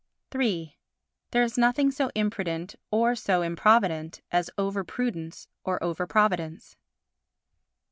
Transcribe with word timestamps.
iii 0.35 0.79
There 1.29 1.43
is 1.43 1.59
nothing 1.59 1.91
so 1.91 2.09
imprudent 2.15 2.73
or 2.89 3.13
so 3.13 3.43
improvident 3.43 4.23
as 4.31 4.49
over 4.57 4.83
prudence 4.83 5.47
or 5.63 5.77
over 5.83 6.07
providence. 6.07 6.75